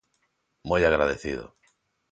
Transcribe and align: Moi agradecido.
Moi 0.67 0.81
agradecido. 0.85 1.45